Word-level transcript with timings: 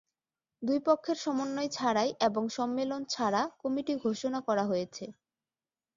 দুই 0.63 0.79
পক্ষের 0.87 1.17
সমন্বয় 1.19 1.69
ছাড়াই 1.69 2.09
এবং 2.27 2.43
সম্মেলন 2.57 3.01
ছাড়া 3.09 3.41
কমিটি 3.61 3.93
ঘোষণা 4.05 4.39
করা 4.47 4.63
হয়েছে। 4.65 5.05